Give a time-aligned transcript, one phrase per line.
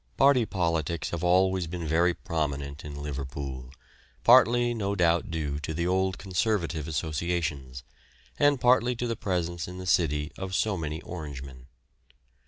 [0.17, 3.71] Party politics have always been very prominent in Liverpool,
[4.23, 7.83] partly no doubt due to the old Conservative associations,
[8.39, 11.67] and partly to the presence in the city of so many Orangemen.